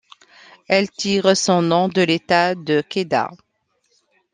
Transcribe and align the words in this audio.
Elle 0.67 0.89
tire 0.89 1.37
son 1.37 1.61
nom 1.61 1.87
de 1.87 2.01
l'état 2.01 2.55
de 2.55 2.81
Kedah. 2.81 3.29